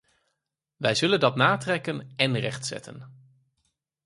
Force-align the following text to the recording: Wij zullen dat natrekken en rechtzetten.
Wij 0.77 0.95
zullen 0.95 1.19
dat 1.19 1.35
natrekken 1.35 2.11
en 2.15 2.37
rechtzetten. 2.39 3.13